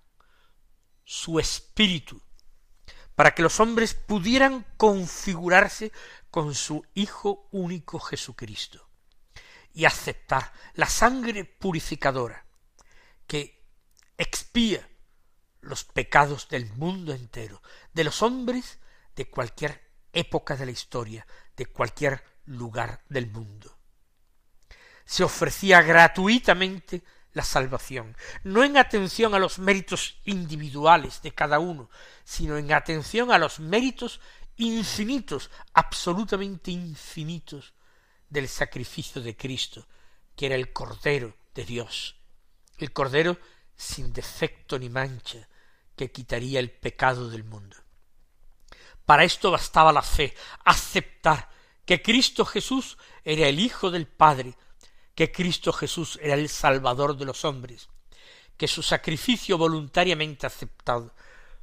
su 1.05 1.39
espíritu 1.39 2.21
para 3.15 3.35
que 3.35 3.43
los 3.43 3.59
hombres 3.59 3.95
pudieran 3.95 4.65
configurarse 4.77 5.91
con 6.31 6.55
su 6.55 6.85
Hijo 6.95 7.49
único 7.51 7.99
Jesucristo 7.99 8.89
y 9.73 9.85
aceptar 9.85 10.53
la 10.75 10.87
sangre 10.87 11.45
purificadora 11.45 12.45
que 13.27 13.65
expía 14.17 14.89
los 15.61 15.85
pecados 15.85 16.49
del 16.49 16.73
mundo 16.73 17.13
entero, 17.13 17.63
de 17.93 18.05
los 18.05 18.23
hombres 18.23 18.79
de 19.15 19.29
cualquier 19.29 19.89
época 20.13 20.57
de 20.57 20.67
la 20.67 20.73
historia, 20.73 21.27
de 21.57 21.67
cualquier 21.67 22.25
lugar 22.47 23.03
del 23.09 23.29
mundo. 23.31 23.77
Se 25.05 25.25
ofrecía 25.25 25.83
gratuitamente 25.83 27.03
la 27.33 27.45
salvación, 27.45 28.17
no 28.43 28.65
en 28.65 28.77
atención 28.77 29.35
a 29.35 29.39
los 29.39 29.59
méritos 29.59 30.21
individuales 30.25 31.23
de 31.23 31.33
cada 31.33 31.59
uno, 31.59 31.91
sino 32.25 32.57
en 32.57 32.73
atención 32.73 33.31
a 33.31 33.39
los 33.39 33.61
méritos 33.61 34.21
infinitos, 34.59 35.51
absolutamente 35.73 36.71
infinitos 36.71 37.73
del 38.29 38.49
sacrificio 38.49 39.23
de 39.23 39.37
Cristo, 39.37 39.87
que 40.37 40.47
era 40.47 40.55
el 40.55 40.73
Cordero 40.73 41.37
de 41.55 41.65
Dios, 41.65 42.17
el 42.77 42.93
Cordero 42.93 43.39
sin 43.77 44.13
defecto 44.13 44.79
ni 44.79 44.89
mancha, 44.89 45.49
que 45.97 46.13
quitaría 46.13 46.61
el 46.61 46.71
pecado 46.71 47.29
del 47.31 47.45
mundo. 47.45 47.77
Para 49.05 49.25
esto 49.25 49.51
bastaba 49.51 49.93
la 49.93 50.03
fe, 50.03 50.35
aceptar 50.65 51.51
que 51.85 52.03
Cristo 52.03 52.45
Jesús 52.45 52.99
era 53.25 53.49
el 53.49 53.59
Hijo 53.59 53.91
del 53.91 54.07
Padre, 54.07 54.55
que 55.15 55.33
Cristo 55.33 55.73
Jesús 55.73 56.19
era 56.23 56.35
el 56.35 56.49
Salvador 56.49 57.17
de 57.17 57.25
los 57.25 57.45
hombres, 57.45 57.89
que 58.57 58.69
su 58.69 58.83
sacrificio 58.83 59.57
voluntariamente 59.57 60.47
aceptado, 60.47 61.15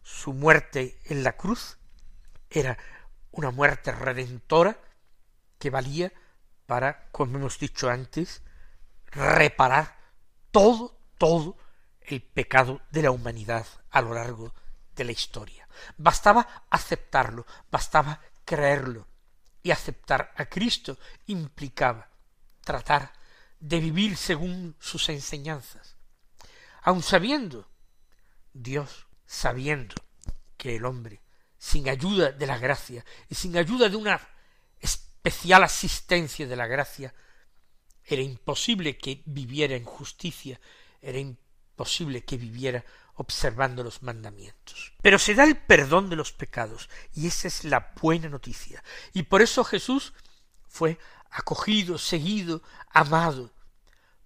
su 0.02 0.34
muerte 0.34 1.00
en 1.06 1.24
la 1.24 1.38
cruz, 1.38 1.78
era 2.60 2.78
una 3.32 3.52
muerte 3.52 3.92
redentora 3.92 4.80
que 5.60 5.70
valía 5.70 6.12
para, 6.66 7.10
como 7.12 7.38
hemos 7.38 7.60
dicho 7.60 7.90
antes, 7.90 8.42
reparar 9.08 9.98
todo, 10.52 10.98
todo 11.18 11.58
el 12.02 12.22
pecado 12.22 12.82
de 12.92 13.04
la 13.04 13.12
humanidad 13.12 13.66
a 13.92 14.02
lo 14.02 14.14
largo 14.14 14.54
de 14.96 15.04
la 15.04 15.12
historia. 15.12 15.68
Bastaba 15.98 16.66
aceptarlo, 16.70 17.46
bastaba 17.70 18.22
creerlo. 18.44 19.08
Y 19.64 19.72
aceptar 19.72 20.32
a 20.38 20.46
Cristo 20.46 21.00
implicaba 21.26 22.08
tratar 22.62 23.12
de 23.60 23.80
vivir 23.80 24.16
según 24.16 24.76
sus 24.80 25.10
enseñanzas. 25.10 25.96
Aun 26.84 27.02
sabiendo, 27.02 27.68
Dios 28.54 29.08
sabiendo 29.26 29.96
que 30.56 30.76
el 30.76 30.86
hombre, 30.86 31.25
sin 31.66 31.90
ayuda 31.90 32.32
de 32.32 32.46
la 32.46 32.60
gracia 32.60 33.04
y 33.28 33.34
sin 33.34 33.58
ayuda 33.58 33.90
de 33.90 33.96
una 33.96 34.22
especial 34.80 35.64
asistencia 35.64 36.46
de 36.46 36.56
la 36.56 36.68
gracia, 36.68 37.12
era 38.04 38.22
imposible 38.22 39.00
que 39.00 39.24
viviera 39.26 39.76
en 39.76 39.84
justicia, 39.84 40.62
era 41.02 41.18
imposible 41.18 42.24
que 42.24 42.38
viviera 42.38 42.86
observando 43.16 43.84
los 43.84 44.04
mandamientos. 44.04 44.94
Pero 45.02 45.18
se 45.18 45.34
da 45.34 45.44
el 45.44 45.58
perdón 45.58 46.08
de 46.08 46.16
los 46.16 46.34
pecados, 46.34 46.88
y 47.16 47.26
esa 47.26 47.48
es 47.48 47.64
la 47.64 47.94
buena 48.00 48.30
noticia. 48.30 48.84
Y 49.14 49.24
por 49.24 49.42
eso 49.42 49.64
Jesús 49.64 50.14
fue 50.68 51.00
acogido, 51.32 51.98
seguido, 51.98 52.62
amado 52.92 53.52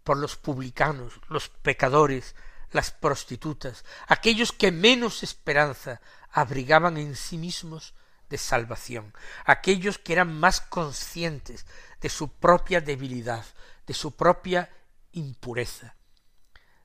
por 0.03 0.17
los 0.17 0.36
publicanos, 0.36 1.13
los 1.29 1.48
pecadores, 1.48 2.36
las 2.72 2.91
prostitutas, 2.91 3.86
aquellos 4.08 4.51
que 4.51 4.74
menos 4.74 5.24
esperanza 5.24 6.01
abrigaban 6.31 6.98
en 6.98 7.15
sí 7.15 7.38
mismos 7.38 7.93
de 8.29 8.38
salvación, 8.38 9.13
aquellos 9.45 9.98
que 9.98 10.13
eran 10.13 10.39
más 10.39 10.62
conscientes 10.62 11.65
de 12.00 12.09
su 12.09 12.31
propia 12.33 12.81
debilidad, 12.81 13.45
de 13.88 13.93
su 13.93 14.15
propia 14.15 14.69
impureza, 15.12 15.95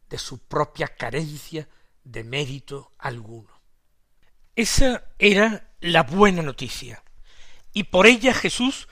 de 0.09 0.19
su 0.19 0.39
propia 0.39 0.89
carencia 0.89 1.69
de 2.03 2.25
mérito 2.25 2.93
alguno. 2.99 3.61
Esa 4.57 5.05
era 5.19 5.75
la 5.81 6.03
buena 6.05 6.43
noticia, 6.43 7.03
y 7.73 7.85
por 7.85 8.07
ella 8.07 8.33
Jesús 8.33 8.89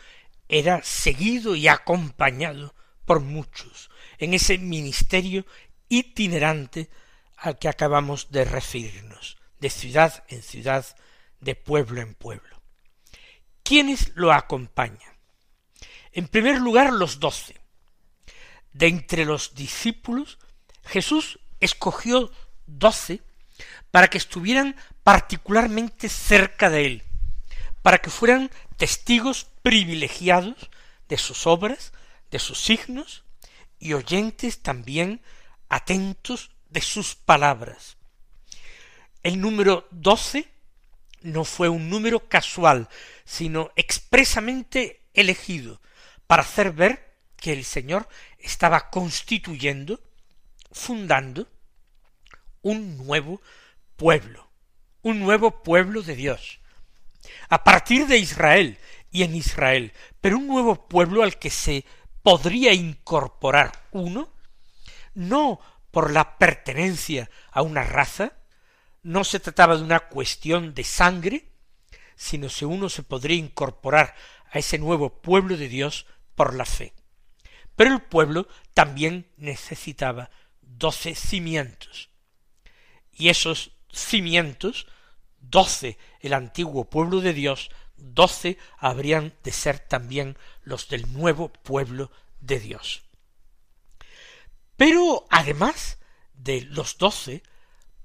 era 0.48 0.82
seguido 0.82 1.54
y 1.54 1.68
acompañado 1.68 2.74
por 3.04 3.20
muchos 3.20 3.90
en 4.18 4.34
ese 4.34 4.58
ministerio 4.58 5.46
itinerante 5.88 6.90
al 7.36 7.58
que 7.58 7.68
acabamos 7.68 8.30
de 8.30 8.44
referirnos, 8.44 9.38
de 9.62 9.70
ciudad 9.70 10.24
en 10.26 10.42
ciudad, 10.42 10.84
de 11.40 11.54
pueblo 11.54 12.00
en 12.00 12.14
pueblo. 12.14 12.60
¿Quiénes 13.62 14.10
lo 14.16 14.32
acompañan? 14.32 15.16
En 16.10 16.26
primer 16.26 16.60
lugar, 16.60 16.92
los 16.92 17.20
doce. 17.20 17.60
De 18.72 18.88
entre 18.88 19.24
los 19.24 19.54
discípulos, 19.54 20.38
Jesús 20.84 21.38
escogió 21.60 22.32
doce 22.66 23.22
para 23.92 24.08
que 24.08 24.18
estuvieran 24.18 24.74
particularmente 25.04 26.08
cerca 26.08 26.68
de 26.68 26.86
él, 26.86 27.02
para 27.82 27.98
que 27.98 28.10
fueran 28.10 28.50
testigos 28.76 29.46
privilegiados 29.62 30.70
de 31.08 31.18
sus 31.18 31.46
obras, 31.46 31.92
de 32.32 32.40
sus 32.40 32.60
signos, 32.60 33.22
y 33.78 33.92
oyentes 33.92 34.60
también 34.60 35.22
atentos 35.68 36.50
de 36.68 36.80
sus 36.80 37.14
palabras. 37.14 37.96
El 39.22 39.40
número 39.40 39.86
doce 39.90 40.48
no 41.22 41.44
fue 41.44 41.68
un 41.68 41.88
número 41.88 42.28
casual, 42.28 42.88
sino 43.24 43.70
expresamente 43.76 45.02
elegido 45.14 45.80
para 46.26 46.42
hacer 46.42 46.72
ver 46.72 47.12
que 47.36 47.52
el 47.52 47.64
Señor 47.64 48.08
estaba 48.38 48.90
constituyendo, 48.90 50.00
fundando 50.70 51.48
un 52.62 52.96
nuevo 52.96 53.40
pueblo, 53.96 54.50
un 55.02 55.20
nuevo 55.20 55.62
pueblo 55.62 56.02
de 56.02 56.16
Dios, 56.16 56.60
a 57.48 57.62
partir 57.62 58.06
de 58.06 58.18
Israel 58.18 58.78
y 59.10 59.22
en 59.22 59.34
Israel, 59.34 59.92
pero 60.20 60.38
un 60.38 60.46
nuevo 60.46 60.88
pueblo 60.88 61.22
al 61.22 61.38
que 61.38 61.50
se 61.50 61.84
podría 62.22 62.72
incorporar 62.72 63.72
uno, 63.90 64.32
no 65.14 65.60
por 65.90 66.10
la 66.10 66.38
pertenencia 66.38 67.28
a 67.50 67.62
una 67.62 67.84
raza, 67.84 68.32
no 69.02 69.24
se 69.24 69.40
trataba 69.40 69.76
de 69.76 69.82
una 69.82 70.00
cuestión 70.00 70.74
de 70.74 70.84
sangre, 70.84 71.48
sino 72.16 72.48
si 72.48 72.64
uno 72.64 72.88
se 72.88 73.02
podría 73.02 73.36
incorporar 73.36 74.14
a 74.50 74.58
ese 74.58 74.78
nuevo 74.78 75.20
pueblo 75.20 75.56
de 75.56 75.68
Dios 75.68 76.06
por 76.34 76.54
la 76.54 76.64
fe. 76.64 76.92
Pero 77.76 77.94
el 77.94 78.02
pueblo 78.02 78.46
también 78.74 79.26
necesitaba 79.36 80.30
doce 80.60 81.14
cimientos. 81.14 82.10
Y 83.12 83.28
esos 83.28 83.72
cimientos, 83.92 84.86
doce 85.40 85.98
el 86.20 86.32
antiguo 86.32 86.88
pueblo 86.88 87.20
de 87.20 87.32
Dios, 87.32 87.70
doce 87.96 88.58
habrían 88.78 89.34
de 89.42 89.52
ser 89.52 89.78
también 89.78 90.36
los 90.62 90.88
del 90.88 91.12
nuevo 91.12 91.52
pueblo 91.52 92.10
de 92.40 92.60
Dios. 92.60 93.02
Pero 94.76 95.26
además 95.30 95.98
de 96.34 96.62
los 96.62 96.98
doce, 96.98 97.42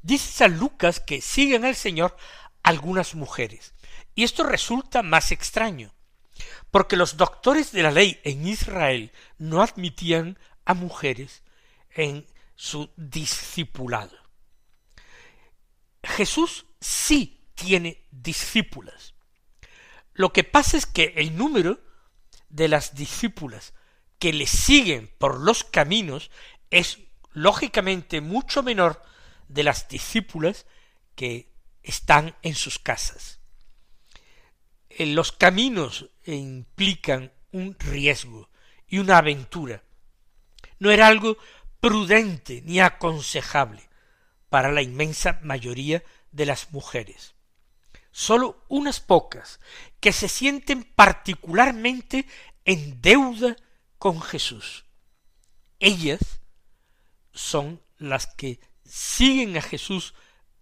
dice 0.08 0.32
San 0.32 0.58
Lucas 0.58 1.02
que 1.02 1.20
siguen 1.22 1.65
al 1.65 1.76
Señor 1.76 2.15
algunas 2.63 3.13
mujeres. 3.13 3.74
Y 4.15 4.24
esto 4.24 4.43
resulta 4.43 5.04
más 5.04 5.34
extraño, 5.34 5.93
porque 6.72 6.96
los 6.96 7.17
doctores 7.17 7.74
de 7.74 7.84
la 7.84 7.91
ley 7.91 8.20
en 8.24 8.48
Israel 8.48 9.12
no 9.38 9.62
admitían 9.62 10.39
a 10.63 10.74
mujeres 10.74 11.43
en 11.91 12.26
su 12.56 12.89
discipulado. 12.96 14.17
Jesús 16.04 16.65
sí 16.80 17.46
tiene 17.54 18.06
discípulas. 18.10 19.13
Lo 20.13 20.32
que 20.32 20.46
pasa 20.46 20.78
es 20.78 20.86
que 20.86 21.13
el 21.17 21.36
número 21.36 21.82
de 22.48 22.70
las 22.70 22.96
discípulas 22.96 23.74
que 24.20 24.32
le 24.32 24.48
siguen 24.48 25.13
por 25.17 25.41
los 25.41 25.65
caminos 25.65 26.32
es 26.72 27.00
lógicamente 27.34 28.22
mucho 28.22 28.63
menor 28.63 29.02
de 29.48 29.64
las 29.64 29.88
discípulas 29.88 30.66
que 31.16 31.52
están 31.84 32.36
en 32.42 32.56
sus 32.56 32.80
casas. 32.80 33.40
Los 34.98 35.32
caminos 35.32 36.10
implican 36.26 37.32
un 37.52 37.76
riesgo 37.80 38.50
y 38.88 39.00
una 39.00 39.18
aventura. 39.18 39.84
No 40.80 40.92
era 40.92 41.08
algo 41.08 41.38
prudente 41.80 42.62
ni 42.66 42.80
aconsejable 42.80 43.88
para 44.50 44.72
la 44.72 44.82
inmensa 44.82 45.40
mayoría 45.44 46.04
de 46.32 46.46
las 46.46 46.72
mujeres. 46.72 47.36
Sólo 48.12 48.64
unas 48.68 49.00
pocas 49.00 49.60
que 50.00 50.12
se 50.12 50.28
sienten 50.28 50.84
particularmente 50.84 52.26
en 52.66 53.02
deuda 53.02 53.56
con 53.98 54.22
Jesús. 54.22 54.86
Ellas 55.80 56.42
son 57.32 57.82
las 57.98 58.28
que 58.28 58.60
siguen 58.88 59.58
a 59.58 59.62
Jesús 59.62 60.13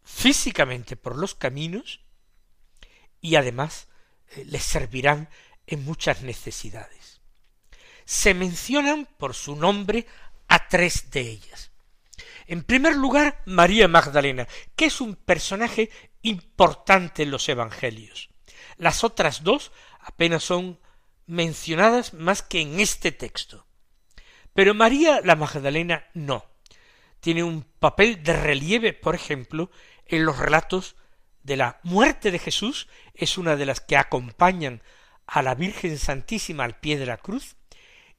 físicamente 0.04 0.96
por 0.96 1.18
los 1.18 1.36
caminos 1.36 2.02
y 3.22 3.36
además 3.36 3.88
eh, 4.36 4.46
les 4.46 4.64
servirán 4.64 5.30
en 5.68 5.84
muchas 5.84 6.22
necesidades. 6.22 7.22
Se 8.06 8.34
mencionan 8.34 9.08
por 9.18 9.34
su 9.34 9.56
nombre 9.56 10.06
a 10.48 10.68
tres 10.68 11.10
de 11.12 11.22
ellas. 11.22 11.72
En 12.48 12.64
primer 12.64 12.96
lugar, 12.96 13.42
María 13.46 13.88
Magdalena, 13.88 14.48
que 14.76 14.86
es 14.86 15.02
un 15.02 15.16
personaje 15.16 15.90
importante 16.22 17.24
en 17.24 17.32
los 17.32 17.50
Evangelios. 17.50 18.30
Las 18.78 19.04
otras 19.04 19.44
dos 19.44 19.72
apenas 20.00 20.44
son 20.44 20.80
mencionadas 21.26 22.14
más 22.14 22.44
que 22.44 22.62
en 22.62 22.80
este 22.80 23.12
texto. 23.12 23.66
Pero 24.54 24.74
María 24.74 25.22
la 25.24 25.36
Magdalena 25.36 26.06
no. 26.14 26.46
Tiene 27.26 27.42
un 27.42 27.64
papel 27.64 28.22
de 28.22 28.34
relieve, 28.34 28.94
por 28.94 29.16
ejemplo, 29.16 29.72
en 30.06 30.26
los 30.26 30.38
relatos 30.38 30.96
de 31.42 31.58
la 31.58 31.80
muerte 31.82 32.30
de 32.30 32.38
Jesús, 32.38 32.88
es 33.16 33.40
una 33.40 33.56
de 33.56 33.66
las 33.66 33.82
que 33.82 33.98
acompañan 33.98 34.84
a 35.26 35.42
la 35.42 35.56
Virgen 35.56 35.98
Santísima 35.98 36.66
al 36.66 36.80
pie 36.80 37.00
de 37.00 37.08
la 37.08 37.18
cruz, 37.18 37.56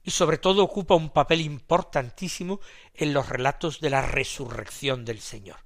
y 0.03 0.11
sobre 0.11 0.37
todo 0.37 0.61
ocupa 0.61 0.95
un 0.95 1.09
papel 1.09 1.39
importantísimo 1.39 2.59
en 2.93 3.13
los 3.13 3.29
relatos 3.29 3.79
de 3.79 3.91
la 3.91 4.01
resurrección 4.01 5.05
del 5.05 5.21
Señor, 5.21 5.59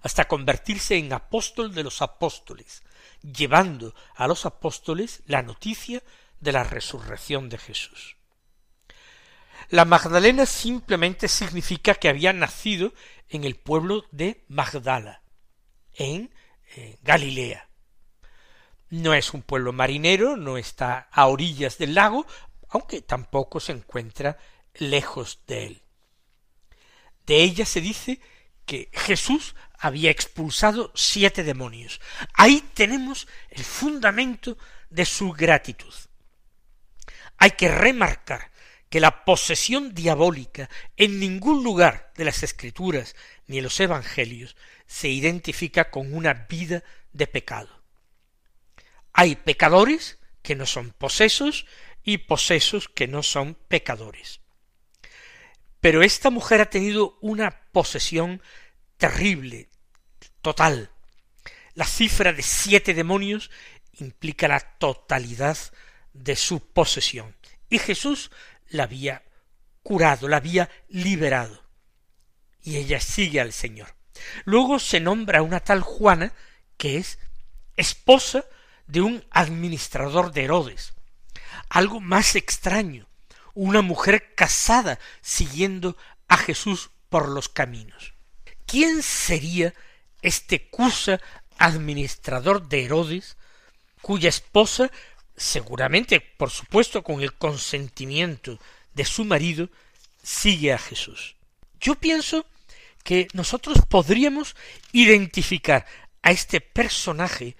hasta 0.00 0.26
convertirse 0.26 0.96
en 0.96 1.12
apóstol 1.12 1.74
de 1.74 1.84
los 1.84 2.00
apóstoles, 2.00 2.84
llevando 3.20 3.94
a 4.14 4.26
los 4.28 4.46
apóstoles 4.46 5.22
la 5.26 5.42
noticia 5.42 6.02
de 6.40 6.52
la 6.52 6.64
resurrección 6.64 7.50
de 7.50 7.58
Jesús. 7.58 8.16
La 9.68 9.84
Magdalena 9.84 10.46
simplemente 10.46 11.28
significa 11.28 11.94
que 11.94 12.08
había 12.08 12.32
nacido 12.32 12.92
en 13.28 13.44
el 13.44 13.56
pueblo 13.56 14.04
de 14.10 14.44
Magdala, 14.48 15.22
en 15.94 16.32
eh, 16.76 16.98
Galilea. 17.02 17.68
No 18.90 19.14
es 19.14 19.32
un 19.32 19.42
pueblo 19.42 19.72
marinero, 19.72 20.36
no 20.36 20.56
está 20.56 21.08
a 21.10 21.26
orillas 21.26 21.78
del 21.78 21.94
lago, 21.94 22.26
aunque 22.68 23.02
tampoco 23.02 23.60
se 23.60 23.72
encuentra 23.72 24.38
lejos 24.74 25.40
de 25.46 25.66
él. 25.66 25.82
De 27.26 27.42
ella 27.42 27.64
se 27.64 27.80
dice 27.80 28.20
que 28.66 28.90
Jesús 28.92 29.54
había 29.78 30.10
expulsado 30.10 30.92
siete 30.94 31.42
demonios. 31.42 32.00
Ahí 32.34 32.62
tenemos 32.74 33.26
el 33.50 33.64
fundamento 33.64 34.56
de 34.90 35.04
su 35.04 35.32
gratitud. 35.32 35.94
Hay 37.38 37.52
que 37.52 37.68
remarcar 37.68 38.50
que 38.94 39.00
la 39.00 39.24
posesión 39.24 39.92
diabólica 39.92 40.70
en 40.96 41.18
ningún 41.18 41.64
lugar 41.64 42.12
de 42.14 42.24
las 42.24 42.44
escrituras 42.44 43.16
ni 43.48 43.58
en 43.58 43.64
los 43.64 43.80
evangelios 43.80 44.54
se 44.86 45.08
identifica 45.08 45.90
con 45.90 46.14
una 46.14 46.32
vida 46.32 46.84
de 47.12 47.26
pecado. 47.26 47.82
Hay 49.12 49.34
pecadores 49.34 50.20
que 50.42 50.54
no 50.54 50.64
son 50.64 50.92
posesos 50.92 51.66
y 52.04 52.18
posesos 52.18 52.88
que 52.88 53.08
no 53.08 53.24
son 53.24 53.56
pecadores. 53.66 54.38
Pero 55.80 56.04
esta 56.04 56.30
mujer 56.30 56.60
ha 56.60 56.70
tenido 56.70 57.18
una 57.20 57.50
posesión 57.72 58.42
terrible, 58.96 59.70
total. 60.40 60.92
La 61.74 61.84
cifra 61.84 62.32
de 62.32 62.42
siete 62.42 62.94
demonios 62.94 63.50
implica 63.94 64.46
la 64.46 64.60
totalidad 64.60 65.58
de 66.12 66.36
su 66.36 66.64
posesión. 66.64 67.34
Y 67.68 67.80
Jesús 67.80 68.30
la 68.68 68.84
había 68.84 69.22
curado, 69.82 70.28
la 70.28 70.38
había 70.38 70.70
liberado. 70.88 71.62
Y 72.62 72.76
ella 72.76 73.00
sigue 73.00 73.40
al 73.40 73.52
Señor. 73.52 73.94
Luego 74.44 74.78
se 74.78 75.00
nombra 75.00 75.42
una 75.42 75.60
tal 75.60 75.82
Juana 75.82 76.32
que 76.76 76.98
es 76.98 77.18
esposa 77.76 78.44
de 78.86 79.00
un 79.00 79.24
administrador 79.30 80.32
de 80.32 80.44
Herodes. 80.44 80.94
Algo 81.68 82.00
más 82.00 82.36
extraño, 82.36 83.06
una 83.54 83.82
mujer 83.82 84.34
casada 84.34 84.98
siguiendo 85.20 85.96
a 86.28 86.36
Jesús 86.36 86.90
por 87.08 87.28
los 87.28 87.48
caminos. 87.48 88.14
¿Quién 88.66 89.02
sería 89.02 89.74
este 90.22 90.68
Cusa 90.68 91.20
administrador 91.58 92.68
de 92.68 92.84
Herodes, 92.84 93.36
cuya 94.00 94.28
esposa 94.28 94.90
seguramente, 95.36 96.20
por 96.20 96.50
supuesto, 96.50 97.02
con 97.02 97.20
el 97.20 97.34
consentimiento 97.34 98.58
de 98.94 99.04
su 99.04 99.24
marido, 99.24 99.68
sigue 100.22 100.72
a 100.72 100.78
Jesús. 100.78 101.36
Yo 101.80 101.96
pienso 101.96 102.46
que 103.02 103.28
nosotros 103.34 103.78
podríamos 103.88 104.56
identificar 104.92 105.86
a 106.22 106.30
este 106.30 106.60
personaje 106.60 107.56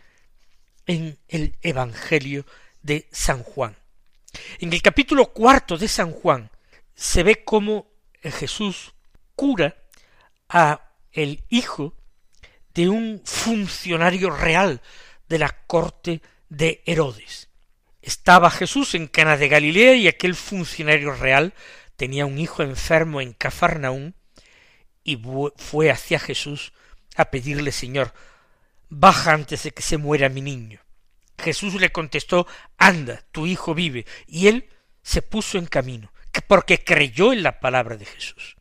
en 0.86 1.18
el 1.28 1.54
Evangelio 1.62 2.46
de 2.82 3.06
San 3.12 3.42
Juan. 3.42 3.76
En 4.58 4.72
el 4.72 4.82
capítulo 4.82 5.32
cuarto 5.32 5.76
de 5.76 5.88
San 5.88 6.12
Juan 6.12 6.50
se 6.94 7.22
ve 7.22 7.44
cómo 7.44 7.86
Jesús 8.22 8.94
cura 9.36 9.76
a 10.48 10.90
el 11.12 11.44
hijo 11.48 11.94
de 12.74 12.88
un 12.88 13.22
funcionario 13.24 14.30
real 14.30 14.80
de 15.28 15.38
la 15.38 15.50
corte 15.66 16.22
de 16.48 16.82
Herodes. 16.86 17.48
Estaba 18.04 18.50
Jesús 18.50 18.94
en 18.94 19.06
Cana 19.06 19.38
de 19.38 19.48
Galilea 19.48 19.94
y 19.94 20.08
aquel 20.08 20.34
funcionario 20.34 21.14
real 21.14 21.54
tenía 21.96 22.26
un 22.26 22.38
hijo 22.38 22.62
enfermo 22.62 23.22
en 23.22 23.32
Cafarnaún 23.32 24.14
y 25.02 25.18
fue 25.56 25.90
hacia 25.90 26.18
Jesús 26.18 26.74
a 27.16 27.30
pedirle 27.30 27.72
Señor, 27.72 28.12
baja 28.90 29.32
antes 29.32 29.62
de 29.62 29.70
que 29.70 29.80
se 29.80 29.96
muera 29.96 30.28
mi 30.28 30.42
niño. 30.42 30.80
Jesús 31.38 31.80
le 31.80 31.92
contestó 31.92 32.46
anda, 32.76 33.24
tu 33.32 33.46
hijo 33.46 33.74
vive, 33.74 34.04
y 34.26 34.48
él 34.48 34.68
se 35.02 35.22
puso 35.22 35.56
en 35.56 35.64
camino, 35.64 36.12
porque 36.46 36.84
creyó 36.84 37.32
en 37.32 37.42
la 37.42 37.58
palabra 37.58 37.96
de 37.96 38.04
Jesús. 38.04 38.56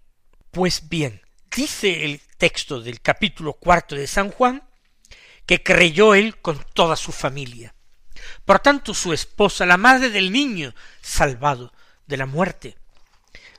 Pues 0.51 0.87
bien, 0.87 1.21
dice 1.53 2.05
el 2.05 2.21
texto 2.37 2.79
del 2.79 3.01
capítulo 3.01 3.51
cuarto 3.51 3.95
de 3.95 4.07
San 4.07 4.31
Juan, 4.31 4.63
que 5.45 5.61
creyó 5.61 6.15
él 6.15 6.37
con 6.39 6.63
toda 6.73 6.95
su 6.95 7.11
familia. 7.11 7.75
Por 8.45 8.59
tanto, 8.59 8.93
su 8.93 9.13
esposa, 9.13 9.65
la 9.65 9.77
madre 9.77 10.09
del 10.09 10.31
niño 10.31 10.73
salvado 11.01 11.73
de 12.07 12.17
la 12.17 12.25
muerte, 12.25 12.77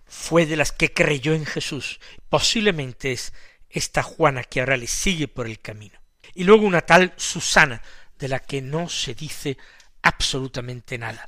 fue 0.06 0.46
de 0.46 0.56
las 0.56 0.72
que 0.72 0.92
creyó 0.92 1.34
en 1.34 1.46
Jesús. 1.46 2.00
Posiblemente 2.28 3.12
es 3.12 3.32
esta 3.68 4.02
Juana 4.02 4.44
que 4.44 4.60
ahora 4.60 4.76
le 4.76 4.86
sigue 4.86 5.28
por 5.28 5.46
el 5.46 5.60
camino. 5.60 5.98
Y 6.34 6.44
luego 6.44 6.66
una 6.66 6.82
tal 6.82 7.12
Susana, 7.16 7.82
de 8.18 8.28
la 8.28 8.38
que 8.38 8.62
no 8.62 8.88
se 8.88 9.14
dice 9.14 9.58
absolutamente 10.02 10.98
nada. 10.98 11.26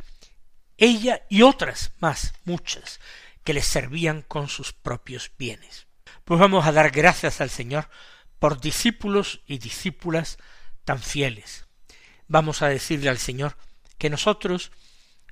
Ella 0.79 1.23
y 1.29 1.43
otras 1.43 1.93
más, 1.99 2.35
muchas, 2.45 3.01
que 3.45 3.55
le 3.55 3.63
servían 3.63 4.23
con 4.23 4.49
sus 4.49 4.73
propios 4.73 5.31
bienes. 5.39 5.87
Pues 6.25 6.39
vamos 6.41 6.67
a 6.67 6.73
dar 6.73 6.91
gracias 6.91 7.41
al 7.41 7.51
Señor 7.51 7.89
por 8.39 8.61
discípulos 8.61 9.41
y 9.47 9.59
discípulas 9.59 10.39
tan 10.85 11.01
fieles, 11.01 11.66
vamos 12.29 12.63
a 12.63 12.69
decirle 12.69 13.09
al 13.09 13.19
Señor 13.19 13.57
que 13.99 14.11
nosotros, 14.11 14.73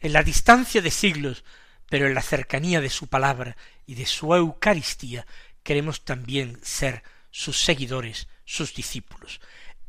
en 0.01 0.13
la 0.13 0.23
distancia 0.23 0.81
de 0.83 0.91
siglos, 0.91 1.45
pero 1.89 2.07
en 2.07 2.15
la 2.15 2.23
cercanía 2.23 2.81
de 2.81 2.91
su 2.91 3.09
palabra 3.09 3.57
y 3.87 3.95
de 3.95 4.07
su 4.07 4.35
Eucaristía, 4.35 5.27
queremos 5.63 6.05
también 6.05 6.59
ser 6.63 7.03
sus 7.31 7.61
seguidores, 7.61 8.29
sus 8.45 8.75
discípulos. 8.75 9.41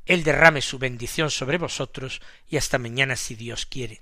Él 0.05 0.23
derrame 0.23 0.61
su 0.61 0.77
bendición 0.77 1.31
sobre 1.31 1.57
vosotros 1.57 2.21
y 2.47 2.57
hasta 2.57 2.77
mañana 2.77 3.15
si 3.15 3.35
Dios 3.35 3.65
quiere. 3.65 4.01